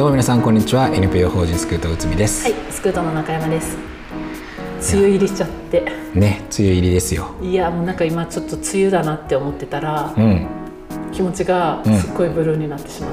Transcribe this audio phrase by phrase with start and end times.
[0.00, 0.88] どうも皆さんこんにちは。
[0.88, 3.76] NPO 法人スクートうつみです、はい、スクートの中山です。
[4.94, 5.82] 梅雨入りしちゃって、
[6.14, 7.34] ね梅雨入りですよ。
[7.42, 10.46] いやもうなんか今ちょっと梅雨だなって思ってたらう、ん。
[11.12, 13.10] 気持ちがすっごいブルーになってしまっ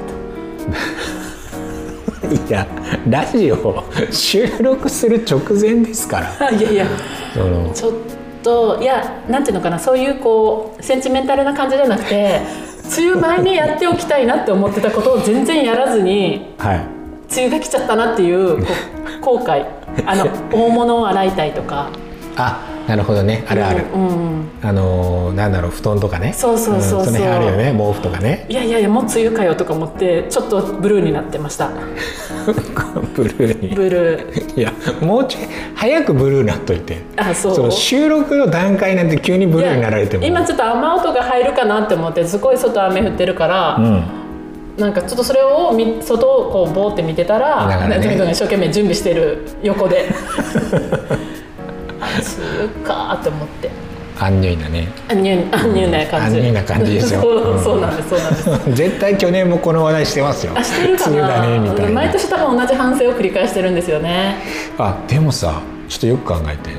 [2.21, 2.27] た。
[2.47, 2.65] いや
[3.09, 6.51] ラジオ収録する直前ですから。
[6.55, 6.85] いやいや、
[7.73, 7.91] ちょっ
[8.41, 12.39] といやなんていうのかな、そういうこうセンチメンタルな感じじゃなくて、
[12.95, 16.53] 梅雨前にやっておきたいなって思ってたことを全然やらずに。
[16.57, 16.97] はい
[17.29, 18.65] 梅雨が来ちゃったなっていう
[19.21, 19.65] 後悔
[20.05, 21.89] あの 大物を洗いたいとか
[22.37, 23.43] あなるほどね。
[23.47, 24.11] あるある、うんう
[24.43, 26.33] んあのーなんだろう布団とかね。
[26.33, 27.01] そうそうそうそう。
[27.03, 28.45] んその辺あるよね毛布とかね。
[28.49, 31.69] いやいやいやもう梅雨かよとか思ってちょっとブルーになってました。
[33.13, 33.75] ブルーに。
[33.75, 34.59] ブルー。
[34.59, 35.43] いやもうちょい
[35.75, 36.99] 早くブルーになっといて。
[37.17, 37.55] あそう？
[37.55, 40.25] その収録の段階なんて急にブルーになられても。
[40.25, 44.03] 今ちょっと雨音が入るかなって思ってすごい外雨降ってるから、うん。
[44.77, 47.99] なんかちょっとそれをみ外をこうボーって見てたらね。
[48.31, 50.05] 一生懸命準備してる横で
[52.17, 53.69] あ梅雨かって思って。
[54.19, 54.87] アンニュイなね。
[55.07, 56.37] あニューあニューな感じ。
[56.37, 57.21] アンニュイな感じですよ。
[57.21, 58.73] そうなんですそうなんです。
[58.75, 60.53] 絶対去年もこの話題してますよ。
[60.55, 61.85] あしてるか梅雨だねみたいな。
[61.85, 64.37] な毎年多分同じ反省を繰り返してるんですよね。
[64.77, 66.71] あでもさちょっとよく考えて。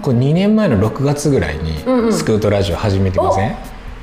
[0.00, 2.12] これ2年前の6月ぐらいにうんうん。
[2.12, 3.56] スクートラジオ始めてません、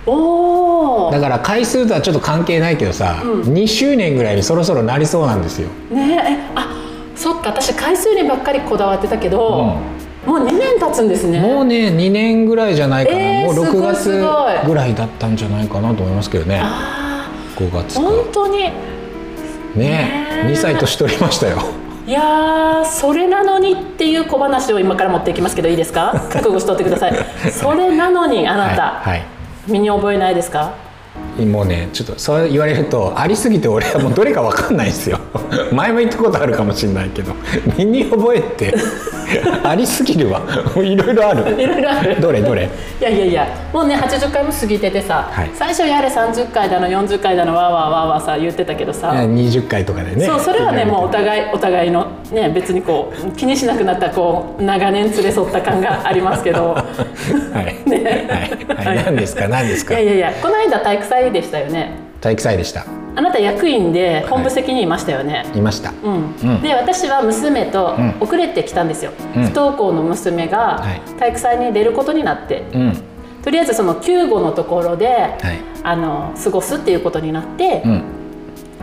[0.06, 3.42] おおだから回数とはちょっと関係ないけどさ、うん。
[3.54, 6.68] 2周年ぐらいにそろそろなりそうなんですよ、ねえあ
[7.16, 9.78] そっか私回数にばっかりこだわってたけど、
[10.26, 11.40] もう2年経つんですね。
[11.40, 16.60] もうね2年ぐらいじゃないかな、えーもう6すごい月ぐらいだったんじゃないかなと思いますけどね。
[16.64, 18.60] あ5月本当に。
[18.60, 18.74] ね
[19.76, 20.48] ねえ。
[20.52, 21.58] 2歳年取りましたよ。
[22.08, 26.12] いやーそれなのにっていう小話を今から持っていきますけどいいですか？
[26.32, 27.14] 覚悟しとってください。
[27.52, 29.24] それなのにあなた、はい、はい。
[29.68, 30.74] 身に覚えないですか？
[31.46, 35.20] もうねちょっとそう言われるとありすぎて俺はもうどれか分かんないですよ。
[35.74, 37.34] 前も言ったことあるかもしれないけど。
[37.78, 38.74] 身に覚えて
[39.64, 40.42] ありすぎるわ。
[40.78, 41.62] いろいろある。
[41.62, 42.22] いろいろある。
[42.22, 42.40] どれ？
[42.42, 42.70] どれ？
[43.02, 43.48] いやいやいや。
[43.74, 45.52] もうね80回も過ぎててさ、はい。
[45.54, 50.26] 最初やれ30回だの40回だのわーわーわーわーさ言ってたけどさ、20回とかでね。
[50.26, 56.70] そうそれはねもうお互いお互いのね別にこう気にしなくなったこう長年連れ添った感がありますけど。
[56.76, 56.82] は
[57.86, 58.26] い、ね。
[58.78, 58.88] はい。
[58.88, 59.48] はい、何ですか？
[59.50, 60.00] 何ですか？
[60.00, 61.92] いやいやいやこの間体育祭でしたよね。
[62.22, 62.86] 体育祭でした。
[63.18, 65.94] あなた役員で本部席にいましたよね、いました。
[66.04, 66.36] うん。
[66.36, 66.62] うん。
[66.62, 68.16] で私は娘とうん。
[68.20, 69.44] 遅れてきたんですよ、うん。
[69.44, 71.02] 不登校の娘がはい。
[71.18, 72.98] 体育祭に出ることになって、うん。
[73.42, 75.38] とりあえずその救護のところで、はい。
[75.84, 78.04] あの過ごすっていうことになって、うん。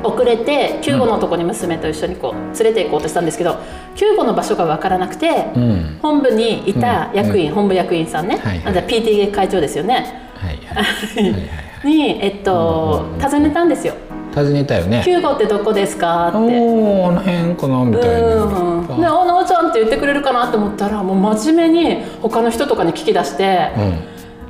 [0.02, 3.60] 遅れて救護のとこに娘と一緒にこう連れて行こうとしたんですけど
[3.94, 5.98] 救護の場所が分からなくて、うん。
[6.00, 7.54] 本部にいた役員、うん。
[7.54, 8.74] 本部役員さんね、はいはい。
[8.86, 10.32] PTA 会長ですよね。
[10.36, 10.84] はいはい。
[10.84, 13.18] はいはい に、えっとうん。
[13.18, 13.94] 尋ねたんですよ。
[14.34, 16.38] 尋ねたよね「救護ってどこですか?」って。
[16.38, 18.28] おおあの辺かなみたいな。
[18.28, 18.48] う
[18.78, 23.94] んで「あなおちゃん」って言ってくれるかなと思ったらもう真面目に他の人とかに聞き出して、うん。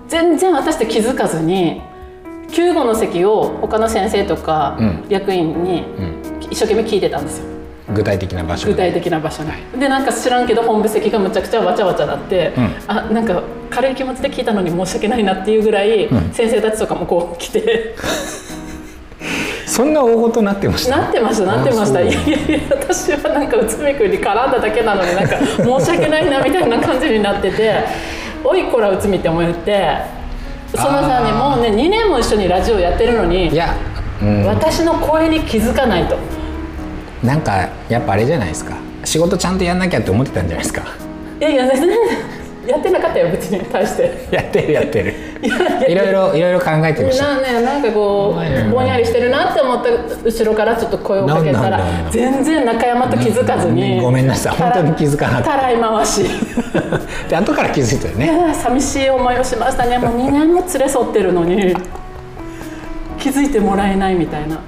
[0.08, 1.80] 全然私って気づかずに
[2.50, 5.04] 救護の席を他の先生とかうん。
[5.08, 6.22] 役員にうん。
[6.50, 7.51] 一生懸命聞いてたんですよ
[7.90, 12.74] 具体的な場所具体的な場所に、でなんか知らんけど本部席がむちゃくちゃわちゃわちゃなって、うん。
[12.86, 16.32] あなんか軽い気持ちで聞いたのに申し訳ないなっていうぐらい、うん。
[16.32, 17.94] 先生たちとかもこう来て。
[19.66, 20.98] そんな大事になってました？
[20.98, 22.02] なってましたなってました。
[22.02, 27.72] いやいや私はなんか内海君に絡んだだけなのになんか申し訳ないなみたいな感じになってて
[28.44, 29.96] 「おいこら内海」って思って
[30.74, 33.74] そのさねもうね2年も一緒にラジオやってるのにいや、
[34.20, 36.16] うん、私の声に気づかないと
[37.22, 38.76] なんかやっぱあれじゃないですか。
[39.04, 40.82] 仕事ちゃんとやんなきゃって思ってたんじゃないですか。
[41.40, 41.98] いやいや全然
[42.66, 44.12] やってなかったよ別に対して。
[44.30, 45.14] やってるやってる。
[45.88, 47.26] いろいろいろいろ考えてました。
[47.26, 48.36] なね、なんかこ
[48.68, 49.90] うぼんやりしてるなって思った
[50.24, 51.80] 後ろからちょっと声をかけたら
[52.10, 54.56] 全然中山と気づかずにごめんなさい。
[54.56, 55.50] 本当に気づかなかった。
[55.50, 56.24] たらい回し。
[57.28, 59.98] で後から気づいたよいねや寂しい思いをしましたね。
[59.98, 61.74] もう2年も連れ添ってるのに
[63.18, 64.58] 気づいてもらえないみたいな。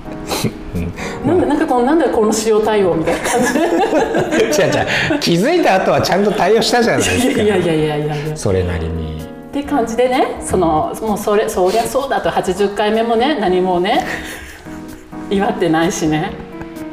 [1.24, 3.54] なんでなんかこのなんでこの塩対応みたいな感じ。
[3.54, 5.20] で違う違う。
[5.20, 7.42] 気づいた後はちゃんと対応したじゃないですか。
[7.42, 9.22] いやいやいやいやいやそれなりに。
[9.22, 12.28] って感じでねそのもうそれそりゃそうだと。
[12.30, 14.04] 80回目もね何もね
[15.30, 16.32] 祝ってないしね。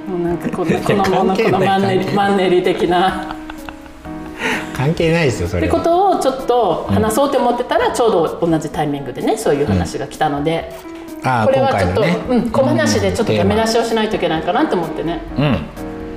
[0.07, 3.35] もうなんかこのこのものこのマンネリマンネリ的な。
[4.75, 12.17] 関係ないですよそってことをちょっと話そうと思ってたら、ちょうど同じタイミングでねそういう話が来たので、ああこれはちょっと、ね。
[12.29, 15.21] うん、小話でちょっとダメ出ししをしないといけないかなと思ってね。
[15.37, 15.65] うん。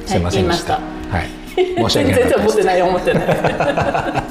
[0.06, 0.74] すいませんでした。
[0.74, 0.80] は
[1.22, 3.24] い申し訳なか全然思ってない 思ってない。
[3.24, 4.22] すいま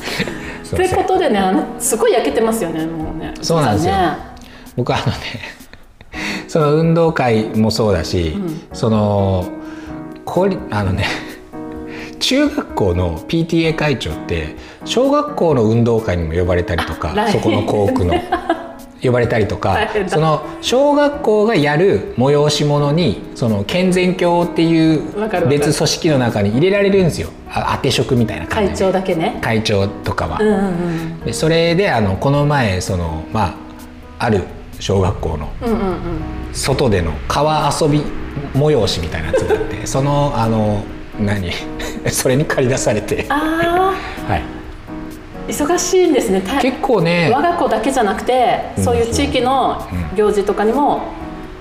[0.66, 3.34] せんということでねあのすごい焼けてますよねもうね。
[3.42, 3.94] そうなんですよ。
[3.94, 4.18] ね
[4.76, 5.18] 僕あのね
[6.48, 8.38] その運動会もそうだし、
[8.74, 9.46] その
[10.26, 11.06] これあのね
[12.20, 14.56] 中学校の PTA 会長って
[14.86, 18.14] 小学校の運動会にも呼ばれたりとかあそこの校区の
[19.04, 27.30] 呼ばれたりとかその小学校がやる催し物にその健全教っていう別組織の中に入れられるんですよ。
[27.50, 29.40] あ当て職みたいな感じ会で長だけね。
[29.42, 30.40] 会長とかは。
[30.40, 30.60] うんうんう
[31.18, 31.20] ん。
[31.20, 33.56] でそれであのこの前そのまあ
[34.20, 34.44] ある
[34.80, 35.52] 小学校の
[36.54, 38.02] 外での川遊び
[38.54, 40.84] 催しみたいなやつがあってそのあの
[41.20, 41.52] 何？
[42.10, 43.36] それに借り出されて、あ
[44.28, 44.44] はい、あ
[45.48, 46.42] 忙しいんですね。
[46.42, 47.30] た結構ね。
[47.34, 48.84] 我が子だけじゃなくて、うん。
[48.84, 51.02] そういう地域の行事とかにも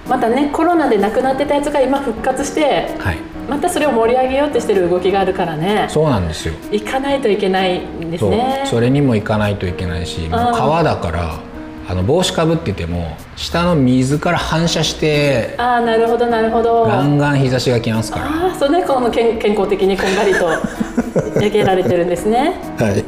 [0.08, 3.19] またねコロナで亡くなってたやつが今復活してはい、
[3.49, 5.87] またそれを盛り上げようってしてる動きがあるからね。
[5.88, 6.55] そうなんですよ。
[6.70, 8.64] 行かないといけないんですね。
[8.67, 11.40] それにも行かないといけないし川だから
[11.88, 16.85] あの帽子かぶってても下の水から反射してああなるほどなるほど。
[16.85, 20.49] ガンガン日差しが来ますかああそうねこの健健康的にこんがりと
[21.40, 22.55] 焼けられてるんですね。
[22.78, 23.05] ら、はい、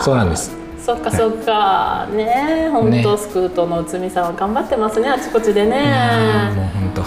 [0.00, 0.58] そうなんです。
[0.84, 2.06] そっかそっか。
[2.16, 5.08] ね本ね当スクートの内海さんは頑張ってますね。
[5.08, 5.76] あちこちでね。
[6.56, 7.02] もう本当。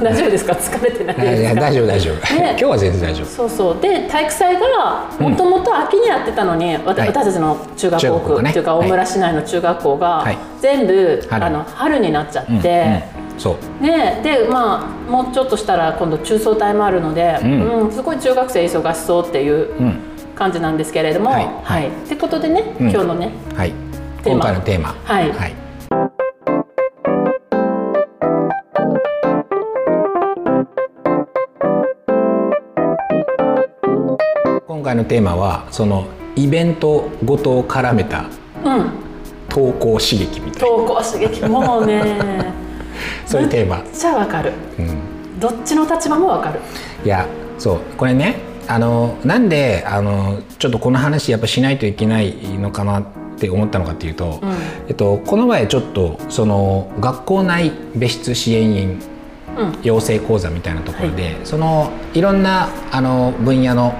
[0.04, 0.52] 大丈夫ですか？
[0.52, 2.50] 疲れてないいや大丈夫大丈夫、ね。
[2.56, 3.26] 今日は全然大丈夫。
[3.26, 3.76] そうそう。
[3.80, 10.36] で体育祭がもともと秋にやってたのに、私たちの中学校区、っていうか大村市内の中学校が、はい。
[10.60, 11.44] 全部春。
[11.44, 13.04] あの春になっちゃって、
[13.38, 13.84] そう。
[13.84, 17.82] ね、でまあもうちょっとしたら今度中層帯もあるので、うん。
[17.84, 19.98] うんすごい中学生忙しそうっていううん
[20.34, 21.48] 感じなんですけれども、はい。
[21.62, 21.88] はい。
[21.88, 22.90] ってことでね、うん。
[22.90, 23.72] 今日のねはい。
[24.22, 24.40] テーマ。
[24.40, 24.88] 今回のテーマ。
[25.04, 25.32] はい。
[25.32, 25.54] はい、
[34.66, 36.06] 今回のテーマはその
[36.36, 38.24] イベントごとを絡めた
[38.64, 38.90] うん。
[39.48, 40.76] 投稿刺激みたいな。
[40.76, 42.52] 投稿刺激もうね。
[43.26, 44.52] そういうテーマ、めっちゃわかる。
[44.78, 46.60] うん、どっちの立場もわかる。
[47.04, 47.26] いや
[47.58, 47.78] そう。
[47.96, 53.04] これねあのなんであのちょっとこの話やっぱしないといけないのかなっ
[53.38, 54.52] て思ったのかっていうと、うん。
[54.88, 59.02] えっと、この前ちょっとその学校内別室支援員
[59.56, 59.78] うん。
[59.84, 63.94] 養成講座みたいなところで、そのいろんなあの分野の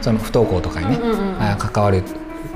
[0.00, 2.04] その不登校とかにね、うんうんうんあ関わる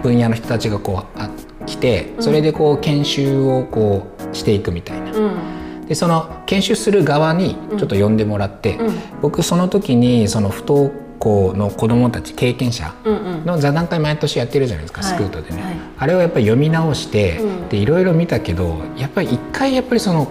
[0.02, 1.30] 分野の人たちがこうあ
[1.66, 5.12] 来てそれでこう研修をこうしていくみたいな。
[5.12, 5.86] うん。
[5.86, 8.94] でその研修する側にちょっと呼んでもらって、うん。
[9.20, 10.92] 僕その時にその不登
[11.24, 13.46] 校の子どもたち経験者うんうん。
[13.46, 15.10] の座談会毎年やってるじゃないですか、はい。
[15.12, 15.74] スクートでね、はい。
[15.98, 17.68] あれをやっぱり読み直して、うん。
[17.68, 20.28] でいろいろ見たけどやっぱり一回やっぱりその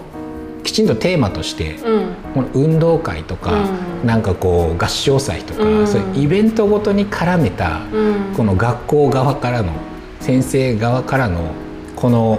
[0.62, 2.14] きちんとテーマとして、うん。
[2.34, 4.06] この運動会とか、うん。
[4.06, 5.86] なんかこう合唱祭とか、うん。
[5.86, 8.34] そういうイベントごとに絡めた、うん。
[8.36, 9.72] この学校側からの
[10.20, 11.50] 先生側からの
[11.96, 12.38] この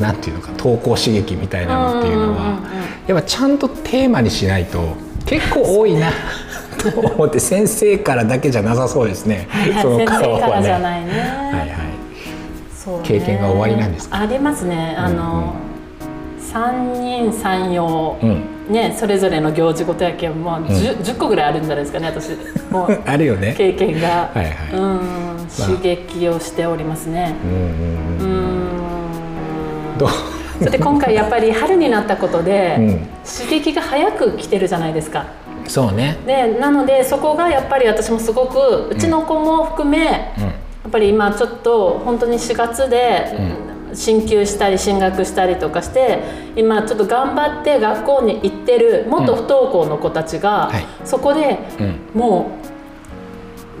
[0.00, 2.62] なんていうのか投稿刺激みたいなのっていうのは、うんうんうんうん。
[3.06, 4.96] やっぱちゃんとテーマにしないと
[5.26, 6.10] 結構多いな
[6.90, 9.48] と思って先生からだけじゃなさそうですね。
[9.80, 10.82] その先生顔はからじゃね。
[10.82, 11.10] ないね。
[11.12, 11.68] はいはい。
[12.74, 14.18] そうね経験が終わりなんですか？
[14.20, 14.94] ありますね。
[14.98, 15.54] あの、
[16.38, 18.44] 三人三様、うん。
[18.68, 22.30] ねそれぞれの行事ごとやけんもう十、十個ぐらいあるんじゃないですかね私
[22.70, 23.54] もう あるよね。
[23.56, 25.00] 経験が、はいはいうん
[25.54, 27.34] 刺激をしておりますね。
[27.44, 28.36] うんうんうう
[29.92, 29.94] ん。
[29.96, 29.98] ん。
[29.98, 30.08] どう？
[30.60, 35.26] それで今回やっぱり春になったことで、うん刺激が早く来てるじゃないですか。
[35.68, 36.18] そうね。
[36.26, 40.44] でなのでそこがやっぱり私もすごくうちの子も含め、うん。
[40.44, 43.38] やっぱり今ちょっと本当に4月で
[43.94, 46.18] 進級したり進学したりとかして
[46.56, 52.20] 今ちょっと頑張って学校に行ってる元不登校の子たちが、はいそこでうん。
[52.20, 52.72] もう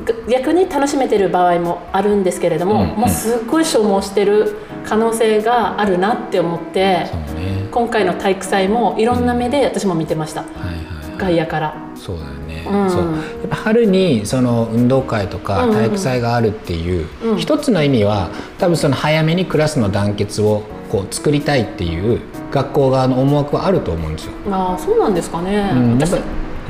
[0.04, 7.68] が逆に楽しめてる場合もあるんですけれども、うんうんもうすっごい消耗してる可能性があるなって思ってね。
[7.70, 10.76] 今回の体育祭もいろんな目で私も見てました、はいはい。
[11.22, 11.74] 外野から。
[11.94, 12.90] そうだよね、うん。
[12.90, 13.02] そう。
[13.02, 13.12] やっ
[13.48, 17.38] ぱ春にその運動会とか体育祭があるっていう、うん。
[17.38, 24.32] 一つの意味は多分その早めにクラスの団結をこう作りたいっていう学校側の思惑はあると思うんですよ。
[24.50, 25.98] ああそうなんですかね、私うん。
[25.98, 26.22] やっぱり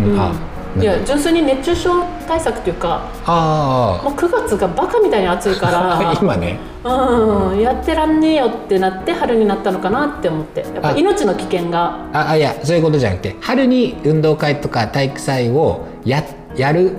[0.04, 0.20] うん。
[0.20, 0.32] あ
[0.80, 6.58] いや純粋に熱中症対策というかあもう9月がバカみたいに暑いかあら 今ね。
[6.84, 10.60] うんやってらんねえよってなって春になったのかなって思って。
[10.60, 10.92] やっぱあ。
[10.96, 11.96] 命の危険が。
[12.12, 16.24] ああいやそういうことじゃなくて春に運動会とか体育祭をや
[16.56, 16.96] やる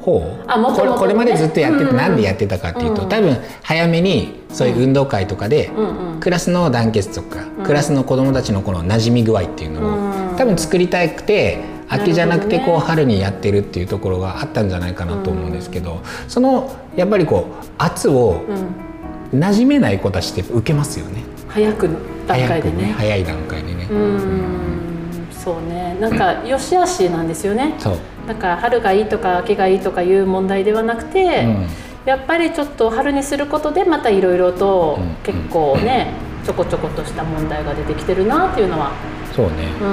[0.00, 0.22] 方？
[0.46, 1.96] あもともとねこれまでずっとやってて、うんうん。
[1.96, 3.08] なんでやってたかっていうと、うん。
[3.08, 6.20] 多分早めにそういう運動会とかで、うんうん。
[6.20, 9.96] クラスの団結とか、クラスの子どもたちのこの馴染み具合っていうのを、
[10.30, 10.36] うん。
[10.36, 18.86] 多分作りたくて秋じゃなくてこう春にやってるっていうところがあったんじゃないかなと思うんですけど、そのやっぱりこう圧をうん。
[19.32, 21.22] 馴染めない子たちって受けますよね。
[21.48, 21.88] 早く
[22.28, 22.94] 段階でね。
[22.96, 23.88] 早い段階でね。
[23.90, 25.26] うん。
[25.32, 25.96] そうね。
[26.00, 27.74] なんか良し悪しなんですよね。
[27.78, 27.98] そう。
[28.28, 31.66] だから春がいいとか秋がいいとかいう問題ではなくて、うん。
[32.04, 36.12] やっぱりちょっと春にすることでまたいろいろとうん結構ね、
[36.44, 38.92] ちょこちょことした問題が出てきてるなっていうのは
[39.36, 39.84] そうね、う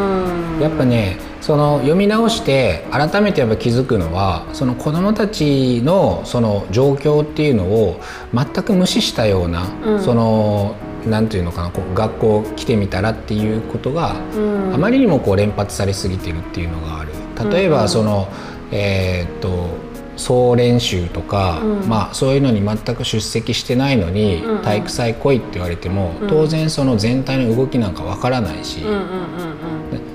[0.58, 0.60] ん。
[0.62, 8.00] やっぱねその読み直して改めてやっぱ気づくのはその子どもたちのその状況っていうのを
[8.34, 10.02] 全く無視したような、うん。
[10.02, 14.74] そのなんていうのかなこう学校来てみたらっていうことが、うん。
[14.74, 17.12] あまりにもこう連発されすぎてるっていうのがある。
[17.52, 17.82] 例えうんうん。
[17.82, 18.30] ばその、
[18.72, 19.83] えーっと
[20.24, 21.90] 総練習とか、うん。
[21.90, 24.62] まあ、そういうのに全く出席してないのに、うんうん。
[24.62, 26.28] 体育祭来いって言われても、うん。
[26.30, 28.86] 当然その全体の動きなんかわからないし、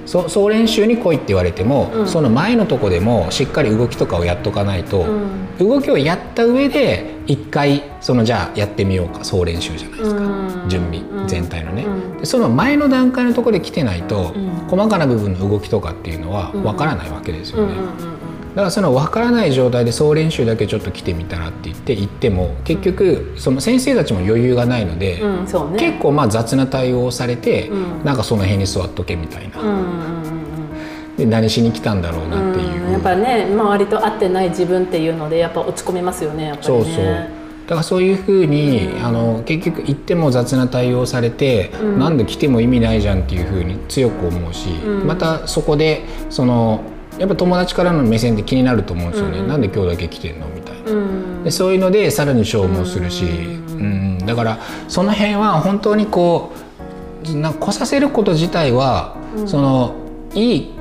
[0.06, 2.08] 総練習に来いって言われても、うん。
[2.08, 5.68] その前のとこでもしっかり動きとかをやっとかないと、うん。
[5.68, 10.68] 動きをやった上で一回そのじゃあやってみようか総練習じゃないですか、うん。
[10.68, 11.28] 準備、うん。
[11.28, 11.84] 全体のね、
[12.22, 14.48] その前の段階のところで来てないと、うん。
[14.68, 16.64] 細かな部分の動きとかっていうのはうん。
[16.64, 17.74] わからないわけですよね、
[18.58, 25.78] からその分からない状態で総練習だけちょっと来てみたらって言って行っても結局その先生たちも余裕がないので、うんね。
[25.78, 28.04] 結構まあ雑な対応をされて、うん。
[28.04, 29.58] なんかその辺に座っとけみたいな、
[31.16, 36.84] で何しに来たんだろうなっていう、うんやっぱね周りと合ってない自分っていうのでやっぱ落ち込みますよねやっぱりね。
[36.84, 37.04] そうそう。
[37.04, 41.98] だからそういうふうに、あの結局行っても雑な対応されて、うん。
[41.98, 45.06] なんで来ても意味ないじゃんっていうふうに強く思うし、うん。
[45.06, 46.80] またそこでその
[47.18, 49.44] やっぱ友達からの目線って気になると思うんですよね、うん。
[49.44, 50.90] うんなんで今日だけ来てんのみたいな。
[50.90, 51.44] うん。
[51.44, 54.18] でそういうのでさらに消耗するし、うん。
[54.18, 54.26] うん。
[54.26, 54.58] だから
[54.88, 56.52] その辺は本当にこ
[57.26, 59.48] うな来させること自体は、うん。
[59.48, 59.94] その
[60.34, 60.75] いい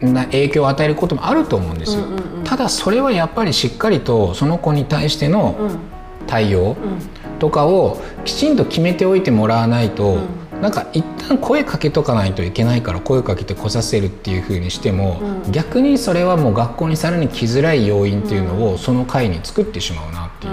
[0.00, 2.04] な影響を与えることもあると思うんですよ、
[2.44, 5.78] ただそれはやっぱりしっかりとその子に対してのうん。
[6.26, 7.38] 対応うん。
[7.38, 10.18] とかをきちんと決めておいてもらわないと、う
[10.60, 15.52] なんか一旦声かけとかないといけないから声かけて来させるっていう風にしても、うん。
[15.52, 20.52] 逆にそれはもう学校にさらに来づらい要因っていうのをその会に作ってしまうなっていう。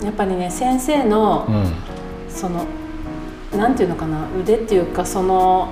[0.00, 0.04] うん。
[0.06, 1.72] やっぱりね先生のうん。
[2.28, 2.64] その
[3.56, 5.68] なんていうのかな腕っていうかその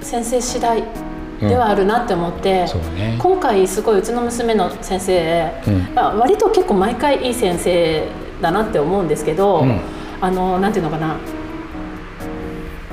[0.00, 0.82] 先生次第
[1.40, 3.16] ではあるなって思って、そうね。
[3.18, 5.94] 今回すごいうちの娘の先生、うん。
[5.94, 8.08] まあ割と結構毎回いい先生
[8.40, 9.80] だなって思うんですけど、うん。
[10.20, 11.16] あのなんていうのかな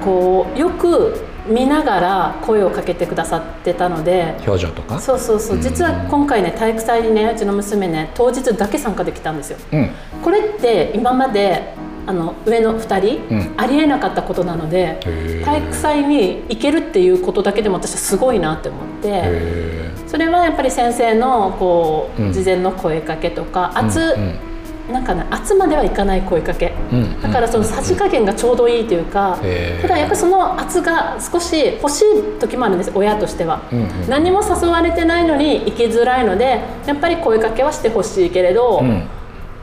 [0.06, 5.00] こうよく見ながら声をかけてくださってたので表情とか？
[5.00, 5.60] そうそうそう。
[5.60, 9.58] 実は今回ね体育祭にねうちの娘ね当日だけ参加できたんですよ。
[9.74, 9.90] うん。
[10.24, 11.74] これって今まで
[12.08, 13.54] あの上の2人、うん。
[13.58, 15.00] ありえなかったことなので
[15.44, 22.34] 体育祭に行けるっていうことだけでも私はすごいなって思ってへそれはやっぱり先生のこう、うん。
[22.34, 24.55] 事前の声かけとかー圧、うん
[24.92, 26.74] なんかね圧まではいかない声かけ。
[26.92, 29.82] うんだからそのさじ加減がちょうどいいというか、へー。
[29.82, 33.62] ただやっぱりその圧が少し欲しい時もあるんです親としては。
[33.72, 34.10] うんうん。
[34.10, 39.08] 何も誘われてないのに行きづらいのでやっぱり声かけはしてほしいけれど、うん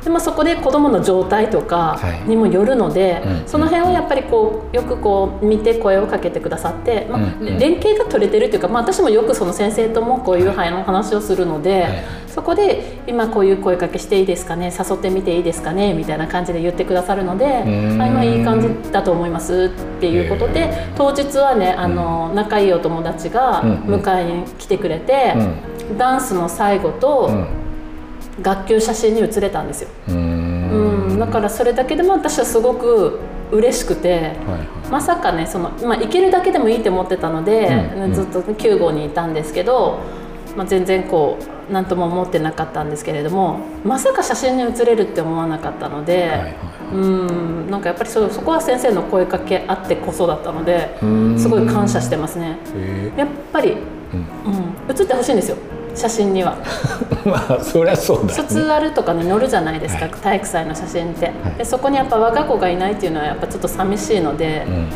[0.05, 2.29] でもそこで子どもの状態とかはい。
[2.29, 3.49] にもよるので、うん。
[3.49, 18.01] その辺をやっぱりこうよくこう見て声をかけてくださって、まあ連携が取れてるというか、まあ、私もよくその先生ともこういう話をするので、はいそこで今こういう声かけしていいですかね誘ってみていいですかねみたいな感じで言ってくださるので、ん。
[18.01, 25.35] あ今いい感じだと思いますっていうことでへ当日はねあの仲いいお友達が迎えに来てくれて、
[25.99, 27.62] ダンスの最後とうん
[28.41, 29.89] 学級写真に写れたんですよ。
[30.09, 31.09] うん。
[31.11, 33.19] うん、だからそれだけでも私はすごく
[33.51, 34.33] 嬉しくてはいはい。
[34.91, 38.15] まさかねその、まあ、行けるだけでもいいって思ってたので、うんうん。
[38.15, 40.01] ずっと9号にいたんですけど、
[40.57, 46.57] まあ、全然こう何とも思ってなかったんですけれどもまさか写真に写れるって思わなかったので、はいはい
[46.95, 47.71] うん。
[47.71, 51.39] なんかやっぱりそそこは先生の声かけあってこそだったのでうん。
[51.39, 52.59] すごい感謝してますね。
[52.75, 53.75] へやっぱり、う
[54.17, 54.53] ん。
[54.89, 55.57] うん、写ってほしいんですよ
[55.95, 56.57] 写真には。
[56.63, 60.15] ー まあそりゃそうだよ卒ねアルとかに載るじゃないですか、はい。
[60.15, 61.59] 体育祭の写真って、い。
[61.59, 64.89] でそこにやっぱ我が子がいないっていうのはやっぱちょっと寂しいので、うんうん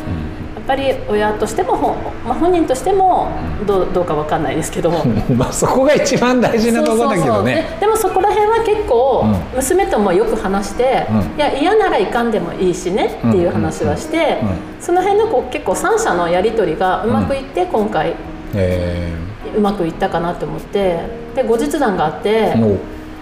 [0.67, 3.29] やっぱり親としても、ほまあ、本人としても
[3.65, 4.91] どうどうかわかんないですけど。
[5.33, 7.65] まあそこが一番大事なところだけどね。
[7.79, 9.23] ででもそこら辺は結構、
[9.53, 11.17] う娘ともよく話して、うん。
[11.19, 18.13] いや嫌ならいかんでもいいしねっていう話はして、うんうんその辺のこう結構三者のやり取りがうまくいって、今回
[18.53, 19.11] え
[19.57, 20.99] うまくいったかなと思って
[21.35, 22.53] で後日談があって、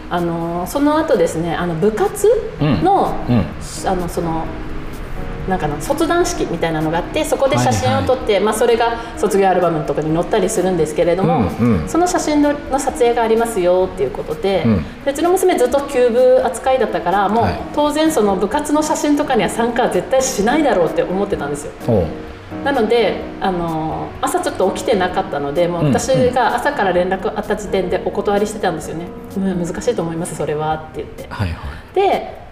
[0.09, 2.27] あのその後ですねあの部活
[2.83, 4.45] の,、うんあのその
[5.47, 11.89] なんかな卒団式みたいなのがあってそこで写真を撮って、まあ、それが卒業アルバムとかに載ったりするんですけれども、うんうん。
[11.89, 15.03] その写真のの撮影がありますよっていうことで,、うん。
[15.03, 17.59] でうちの娘ずっと休部扱いだったからもう、はい。
[17.75, 21.73] 当然その部活の写真とかには参加は絶対しないだろうって思ってたんですよ。
[21.87, 22.05] おう
[22.63, 29.07] なのであの朝ちょっと起きてなかったのでもううん私が朝から連絡あった時点でお断りしてたんですよね
[29.37, 31.25] 「うん、難しいと思いますそれは」って言って。
[31.29, 31.95] はいはい。
[31.95, 32.45] で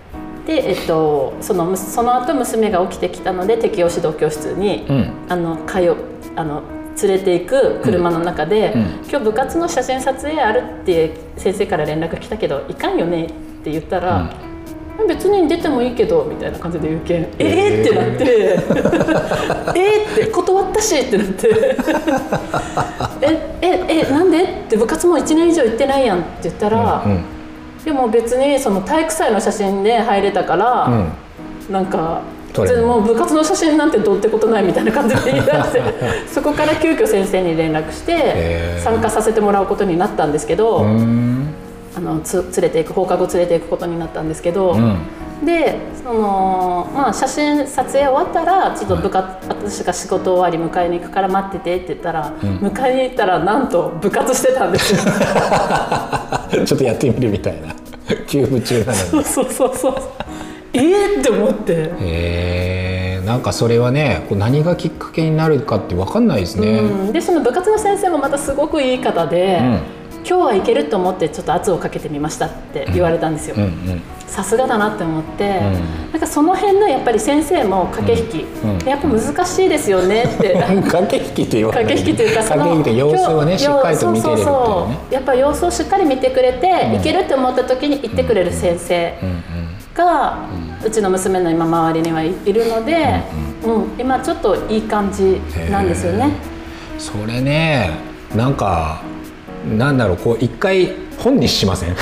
[0.45, 5.12] で、えっと、そのむその後娘が起きてきたので適応指導教室に、うん。
[5.29, 5.95] あの通う
[6.36, 6.63] あの
[7.01, 8.81] 連れて行く車の中で、うん。
[9.10, 13.27] 今日部活の写真撮影あるって先生から連絡来たけどいかんよねっ
[13.63, 14.29] て言ったら、
[15.07, 18.23] 別に出てもいいけどみたいな感じで言うけん「えー、ってなって
[19.75, 21.50] 「えーって断ったしってなって
[23.21, 27.23] 「えええなんで?」って部活も1年以上行ってないやんって言ったら、うん
[27.83, 31.12] でも別にその体育祭の写真で入れたから、うん。
[31.69, 32.21] なんか
[32.85, 35.81] もう部活の写真なんてどうってことないみたいな感じで言い出して
[36.31, 40.85] そこから急遽先生に連絡して参加させてもらうことになったんですけど、
[41.95, 44.97] あのつ連れていく放課後連れていくことになったんですけど、うん。
[45.45, 55.00] でその、まあ、写真撮影終わったらちょっと部活、私が仕事終わり迎えに行くから待っててって言ったら、迎えに行ったらなんと部活してたんですよ。
[56.65, 57.75] ちょっとやってみるみたいな。
[58.27, 58.95] 休部中なのに。
[58.95, 59.93] そうそうそうそう。
[60.73, 61.73] えーって思って。
[61.73, 62.63] へえ
[63.38, 73.56] んかそれはねこう何がきっかけになるかって分かんないですね、うん、でその部活の先生もまたすごくいい方で、うん今日はいけると思ってちょっと圧をかけてみましたって言われたんですよ。
[74.27, 76.12] さすがだなって思って、ん。
[76.12, 78.80] なんかその辺のやっぱり先生も駆け引き、うん。
[78.80, 80.56] うんやっぱ難しいですよねって。
[80.89, 84.51] 駆け引きって言わ駆け引きというかその駆け引きで様子をねしっかりと見てれるっていうね。
[84.51, 85.13] そうそうそう。
[85.13, 86.96] やっぱ様子をしっかり見てくれて、うん。
[86.96, 89.13] いけるって思った時に言ってくれる先生
[89.94, 90.38] が、
[90.84, 93.22] うちの娘の今周りにはいいるので、
[93.65, 95.39] うん今ちょっといい感じ
[95.70, 96.32] なんですよね。
[96.98, 97.92] それね
[98.36, 99.01] なんか
[99.65, 101.96] なんだろうこう一回本にしません？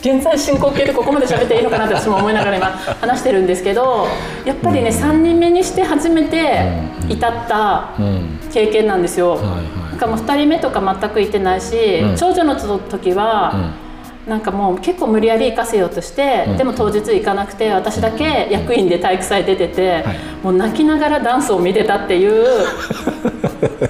[0.00, 2.66] 現在進行形でここまで喋っていいのかなって私も思いながら今
[3.00, 4.06] 話してるんですけど
[4.44, 6.62] やっぱりね、3人目にして初めて
[7.08, 8.38] 至ったうん。
[8.52, 9.32] 経験なんですよ。
[9.32, 9.90] はいはい。
[9.90, 12.16] なんかもう2人目とか全く行ってないし、うん。
[12.16, 13.74] 長女の時は、
[14.26, 16.56] なんかもう結構無理やり行かせようとして、うん。
[16.56, 20.18] でも当日行かなくて私だけ役員で体育祭出てて、はい。
[20.42, 22.64] もう泣きながらダンスを見てたっていう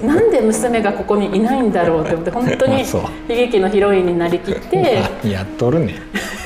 [0.03, 5.03] なんで娘がここにいないんだろうって思って本当に悲劇のヒロインになりきって。
[5.27, 5.95] やっとるね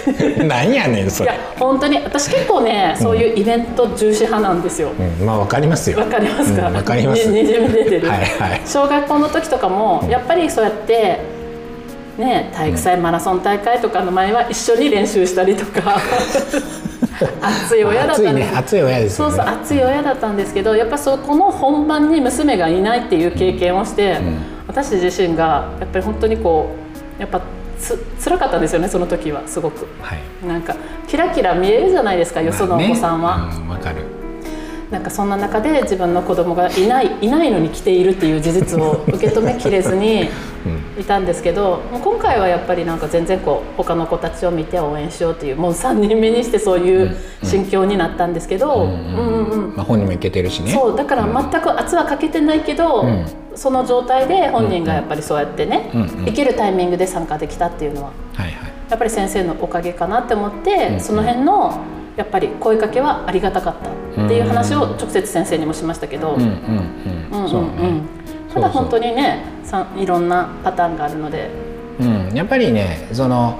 [0.46, 4.90] なんやねんそれいや本当に私結構ね、そういうイベント重視派なんですよ。
[5.20, 6.68] うん、まあわかりますよわかりますか？
[6.68, 8.10] うんわかりますににじみ出てる。
[8.10, 11.20] はいはい小学校の時とかもやっぱりそうやって
[12.18, 15.98] ね体育祭、マラソン大会とかの前は一緒に練習したりとか。
[17.42, 18.52] 熱い親だったんです。
[18.52, 19.36] ね熱い親ですよね。
[19.36, 24.38] そうそう熱い親だったんですけどやっぱそこの本番に娘がいないっていう経験をして、ん。
[24.68, 26.74] 私自身がやっぱり本当にこ
[27.18, 27.42] うやっぱ
[27.78, 29.88] つ辛かったんですよねその時はすごく。
[30.02, 30.48] はい。
[30.48, 30.76] なんか
[31.08, 34.24] キラキラ見えるじゃないですかよそのお子さんは、まあねうんわ、かる。
[34.94, 40.30] なんかそんな中で自分の子供がいないいないのに来ているっていう事実を受け止めきれずに
[41.00, 48.88] いたんですけどもう今回はやっぱりなんか全然こう他の子たちを見て応援しようっていうもう3人目にしてそういう心境になったんですけど、
[49.78, 50.72] 本人もいけてるしね。
[50.72, 53.26] そうだから全く圧はかけてないけど、ん。
[53.56, 56.26] その状態で本人がやっぱりそうやってね、うんうん。
[56.26, 58.54] 生きるタイミングで参加できたっていうのははいはい。
[58.90, 61.80] やっぱり先生のおかげかなって思って、うんその辺の
[62.16, 63.76] やっぱり声かけはありがたかっ
[64.16, 66.48] たっていう話を直接先生にもしましたけど、うんうん。
[66.48, 66.54] うん
[67.32, 67.50] うんうん。
[67.50, 68.23] そうね
[68.54, 71.50] ただ本当にねさいろんなパターンがあるので、
[72.00, 73.60] うん、やっぱりねその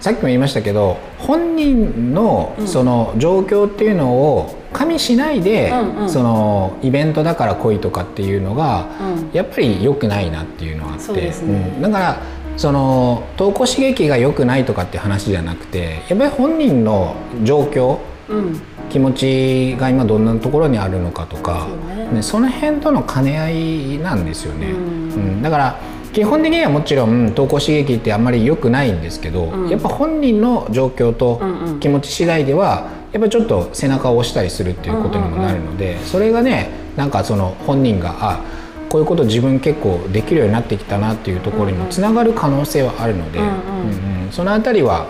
[0.00, 2.68] さっきも言いましたけど本人のうん。
[2.68, 6.10] その状況っていうのを加味しないで、うんうん。
[6.10, 9.30] そのイベントだから来いとかっていうのが、うん。
[9.32, 11.04] やっぱり良くないなっていうのがあって。
[11.04, 11.72] そうですね。
[11.76, 11.82] うん。
[11.82, 12.22] だから
[12.56, 22.08] その投稿刺激が良くないとかって話じゃなくてやっぱり本人の状況うん気持ちが今どんなところにあるのかとかね。
[22.12, 24.76] ねその辺との兼ね合いなんですよね、うん。
[25.12, 25.42] うん。
[25.42, 25.80] だから
[26.12, 29.68] 基本的にはもちろん投稿刺激ってあんまり良くないんですけど、うん。
[29.68, 31.40] やっぱ本人の状況と
[31.80, 38.40] 気持ち次第ではやっぱりちょっと背中を押したりするっていうことにもなるので、それがねなんかその本人があ
[38.88, 43.52] こういうこと自分結構できるようになってきたなっていうところにもつながる可能性はあるので、うんうん。
[43.52, 44.32] うんうん。
[44.32, 45.06] そのあたりは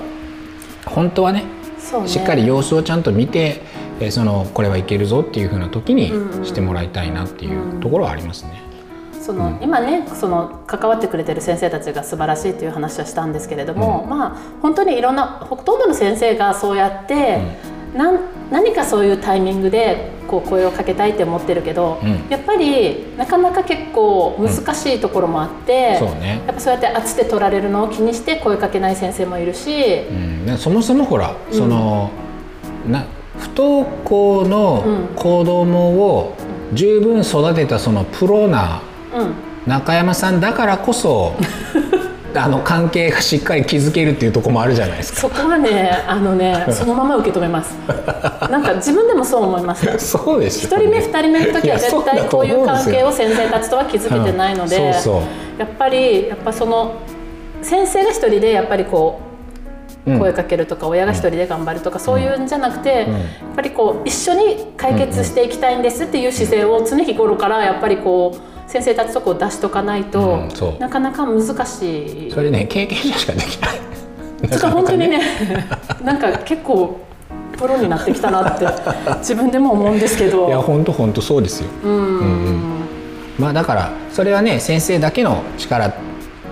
[0.87, 1.45] 本当はね
[2.03, 2.09] ね。
[2.09, 3.62] しっかり様子をちゃんと見て、
[4.01, 6.44] えーそのこれはいけるぞっていう風な時にうんうん。
[6.44, 8.62] してもらいたいなっていうところはありますね。
[9.20, 17.40] その今ねその関わってくれてる先生たちが素晴らしいという話はしたんですけれども、まあ本当にいろんなほとんどの先生がそうやって、
[17.96, 18.20] なん
[18.53, 22.29] 何かそういうタイミングでこう声をかけたいって思ってるけど、うん。
[22.29, 26.43] やっぱりなかなか結構難しいところもあって、そうね。
[26.47, 32.11] やっぱそうやって圧で取られるのを気にして声かけない先生もいるし、うん、でそもそもほら、その
[32.87, 33.07] な
[33.39, 36.37] 不登校の子供を
[36.73, 38.83] 十分育てたそのプロな
[39.15, 39.47] うん。
[39.67, 41.35] 中山さんだからこそ
[42.38, 45.20] あの関係がしっかり築けるっていうところもあるじゃないですか。
[45.20, 47.72] そこはねあのねそのまま受け止めます。
[48.51, 49.99] なんか自分でもそう思います。
[49.99, 55.22] そうです一人目二人目の時は絶対こういう関係を先生たちとは築けてないので、うんそうそう。
[55.59, 56.92] やっぱりやっぱその
[57.62, 59.20] 先生が一人でやっぱりこ
[60.07, 60.18] ううん。
[60.20, 63.07] 声かけるとか、親が一人で頑張るとか、そういうんじゃなくて、やっ
[63.57, 72.31] ぱりこう一緒に解決していきたいんですっていう姿勢を常日頃からやっぱりこう先生たちとこう出しとかないと、うんなかなか難しい。
[72.31, 73.81] それね経験者しかできない。
[74.50, 75.20] つうか本当にね
[76.05, 77.00] なんか結構
[77.57, 78.66] プロになってきたなって
[79.18, 80.48] 自分でも思うんですけど。
[80.48, 81.68] いや本当本当そうですよ。
[81.85, 82.87] うん
[83.38, 85.92] まあだからそれはね先生だけの力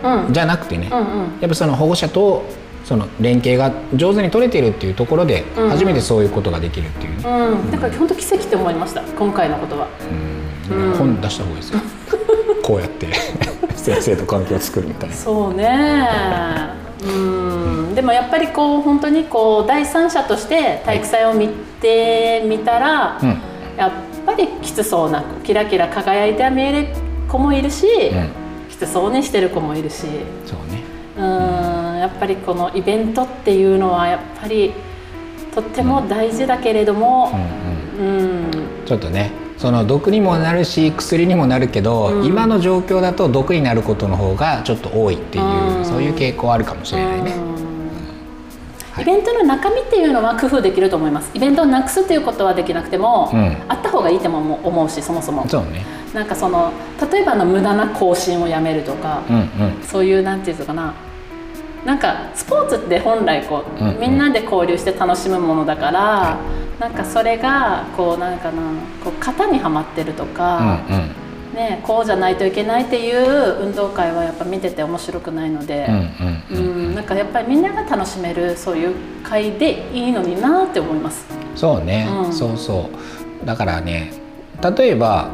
[0.03, 1.05] うんじゃなくてね、うんうん
[1.40, 2.44] やっぱその保護者と
[2.85, 9.88] その連携が上手に取れているっていうところでうん初めてそういうことができるっていうね、うん、だから本当奇跡って思いました今回のことは。
[10.00, 10.34] うんうん
[10.68, 11.81] 本出した方がいいですよ。
[12.62, 13.09] こうやって。
[13.77, 15.14] 先生と関係を作るみたいな。
[15.14, 16.85] そうね。
[17.05, 17.07] う
[17.90, 21.48] ん、でもやっぱりこう本当にこう第三者として体育祭を見
[21.81, 23.40] てみたら、うん。
[23.77, 23.90] やっ
[24.24, 26.88] ぱりきつそうなキラキラ輝いて見える
[27.29, 28.29] 子もいるし、うん。
[28.70, 30.07] きつそうにしてる子もいるし、
[30.46, 30.83] そうね。
[31.16, 34.72] うん、やっぱりこのイベントっていうのはやっぱり
[35.55, 37.31] とっても大事だけれども
[37.98, 38.16] うん、うん。
[38.16, 38.50] うん、
[38.87, 42.27] ちょっとねその毒にもなるし薬にもなるけど、うん。
[42.27, 45.85] 今の状況だと毒になることの方がちょっと多いっていう、うん。
[45.87, 47.33] そういう傾向あるかもしれないね。
[47.33, 47.55] うん。
[48.92, 49.03] はい。
[49.05, 51.31] イベントの中身っていうのは工夫できると思います。
[51.33, 53.57] イベントをなくすっていうことはできなくても、うん。
[53.66, 55.48] あった方がいいとも思うしそもそも。
[55.48, 55.83] そうね。
[56.12, 56.70] なんかその
[57.11, 59.46] 例えばあの無駄な更新をやめるとか、うんうん。
[59.83, 60.92] そういうなんていうのかな
[61.85, 64.01] なんかスポーツって本来こう、うんうん。
[64.01, 66.38] みんなで交流して楽しむものだから、
[66.81, 68.62] なんかそれがこうなんかな
[69.03, 71.25] こう型にはまってるとうんか、うん。
[71.55, 75.87] ね、こうじゃないといけないっていう運動会はやっぱ見てて面白くないので。
[75.88, 81.27] うんうんうん、なんかやっぱりみんなが楽しめるそういう会でいいのになって思います。
[81.55, 82.33] そうね、うん。
[82.33, 82.90] そうそ
[83.42, 83.47] う。
[83.47, 84.11] だからね
[84.77, 85.29] 例えば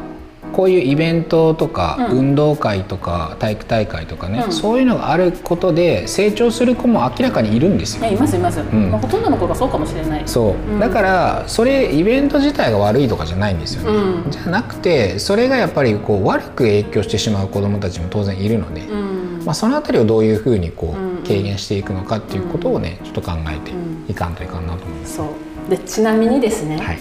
[0.53, 2.17] こういうイベントとか、うん。
[2.31, 4.51] 運動会とか体育大会とかね、うん。
[4.51, 8.01] そういうのがあることで成長する子も明らかにいるんですよ。
[8.01, 8.91] ね、いますいます、ん。
[8.91, 10.23] まあ、ほとんどの子がそうかもしれない。
[10.25, 10.79] そう、ん。
[10.79, 14.31] だからそれイベント自体が悪いとかじゃないんですよね、うん。
[14.31, 21.23] じゃなくてそれがやっぱりこう悪く影響してしまう子どもたちも当然いるので、うん、まあ、そのあたりをどういうふうにこう、うん。
[21.23, 24.05] 軽減していくのかっていうことをねちょっと考えてうん。
[24.09, 25.15] いかんといかんなと思います。
[25.17, 25.27] そう。
[25.69, 26.99] でちなみにですね、はい、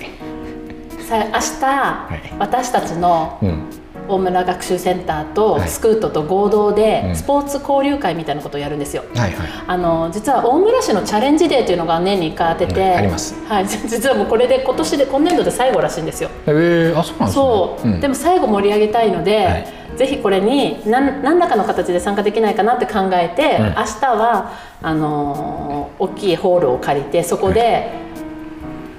[1.11, 2.39] さ明日、い。
[2.39, 3.65] 私たちのうん。
[4.09, 5.69] 大村学習センターとはい。
[5.69, 7.17] スクートと合同でうん。
[7.17, 9.03] スポーツ交流会みたいなことをやるんですよ。
[9.15, 13.35] はいはいあの実は大村市のチャレンジデーというのが年に1回あってて、うんあります。
[13.47, 16.31] はい、 実はもうこれで今年で今年度で最後らしいんですよ。
[16.47, 17.45] えー、あそうなんですね。
[17.45, 18.01] そう、ん。
[18.01, 19.67] でも最後盛り上げたいので、はい。
[19.97, 23.67] ぜひこれに何何らかの形で参加できないかなって考えて、うん。
[23.67, 24.51] 明日は
[24.83, 27.91] あのー大きいホールを借りてそこで、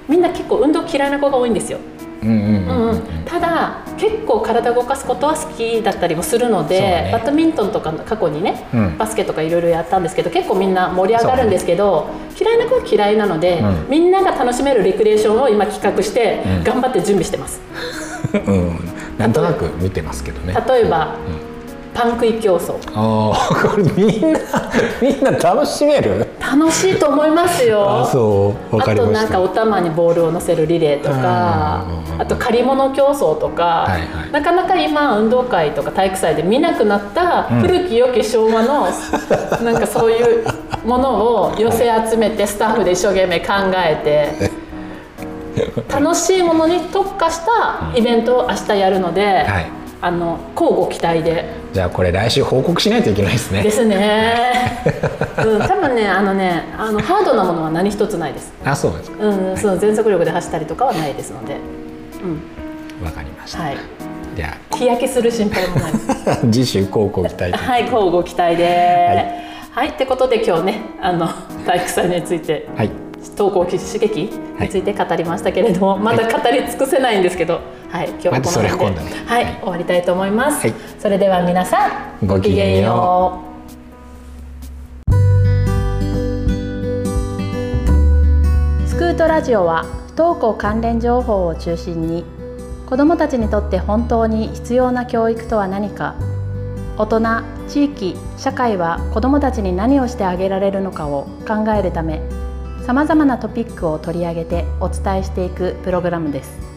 [0.08, 1.78] みんな結構運動嫌いな子が多いんですよ、
[2.22, 2.66] うんうんうんううん。
[2.86, 3.00] んうん。
[3.24, 7.10] ただ結構体動かすことは好きだったりもするので、ね。
[7.12, 8.98] バドミントンとか過去にね、うん。
[8.98, 12.08] バスケとかいろいろやったんですけど結構みんな盛り上がるんですけど、
[12.40, 13.86] 嫌いな子は嫌いなので、うん。
[13.90, 16.64] みんなが楽しめるレクリエーションを今企画して、うん。
[16.64, 17.60] 頑張って準備してます。
[18.32, 18.78] うん、
[19.18, 20.54] なんとなく見てますけどね。
[20.68, 21.16] 例えば、
[21.92, 22.74] パン食い競争。
[22.94, 24.38] ああ、これみんな
[25.02, 26.26] みんな楽しめる？
[26.52, 38.88] 楽しいと思いますよあ、そう、わかりましなんかお玉にボールを乗せるリレーとかうんあと借り物競争とか、はいはいなかなか今運動会とか体育祭で見なくなったうん古き良き昭和の、
[39.62, 40.44] なんかそういう
[40.84, 44.50] ものを寄せ集めてスタッフで一生懸命考えて
[45.90, 49.66] 楽しいものに特化したイベントを明日やるので、はい。
[50.00, 51.61] あの交互期待で。
[51.72, 53.62] じゃあこれ来週報告しないといけないですね。
[53.62, 54.84] ですね。
[55.38, 58.52] うん、多分ね、あのね、あのハードなものは何一つないです。
[58.64, 59.24] あ、そうですか。
[59.24, 61.56] うん、その全速力で走ったりとかはないですので。
[62.22, 63.62] うん、わかりました。
[63.62, 63.76] はい。
[64.36, 65.92] じゃ日焼けする心配もない
[66.50, 67.52] 次週高校期待。
[67.52, 69.42] はい、交互期待で。
[69.70, 71.28] はい、ってことで今日ね、あの
[71.64, 72.68] 体育祭について。
[72.76, 72.90] はい。
[73.36, 74.30] 登校刺激
[74.60, 77.60] について語りましたけれども、まだ語り尽くせないんですけど、
[77.92, 80.66] はい、今日はこの辺で、はい、終わりたいと思います。
[80.66, 80.74] はい。
[80.98, 83.38] それでは皆さん、ごきげんよ
[88.86, 92.24] スクートラジオは不登校関連情報を中心に
[92.88, 96.14] 子どもたちにとって本当に必要な教育とは何か
[96.96, 97.20] 大人
[97.68, 102.22] 地域社会は子どもたちに何をしてあげられるのかを考えるため
[102.86, 106.71] さまざまなトピックを取り上げてお伝えしていくプログラムです